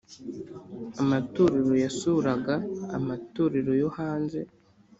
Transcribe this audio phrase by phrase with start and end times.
[1.01, 2.55] amatorero yasuraga
[2.97, 4.39] amatorero yo hanze